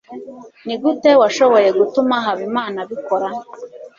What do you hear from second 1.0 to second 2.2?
washoboye gutuma